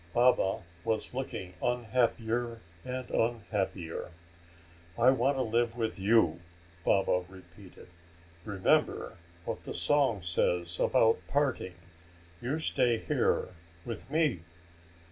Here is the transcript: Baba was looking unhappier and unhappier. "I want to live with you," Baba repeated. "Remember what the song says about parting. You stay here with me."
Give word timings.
Baba 0.13 0.63
was 0.83 1.13
looking 1.13 1.53
unhappier 1.61 2.59
and 2.83 3.07
unhappier. 3.11 4.09
"I 4.97 5.11
want 5.11 5.37
to 5.37 5.43
live 5.43 5.75
with 5.77 5.99
you," 5.99 6.39
Baba 6.83 7.23
repeated. 7.29 7.87
"Remember 8.43 9.17
what 9.45 9.61
the 9.63 9.75
song 9.75 10.23
says 10.23 10.79
about 10.79 11.19
parting. 11.27 11.75
You 12.41 12.57
stay 12.57 12.97
here 12.97 13.49
with 13.85 14.09
me." 14.09 14.39